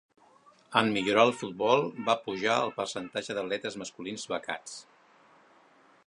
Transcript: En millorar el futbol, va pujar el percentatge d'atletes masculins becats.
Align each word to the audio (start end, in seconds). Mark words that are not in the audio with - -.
En 0.79 0.87
millorar 0.93 1.25
el 1.29 1.33
futbol, 1.41 1.83
va 2.07 2.15
pujar 2.23 2.55
el 2.61 2.73
percentatge 2.79 3.35
d'atletes 3.41 3.77
masculins 3.83 4.25
becats. 4.33 4.79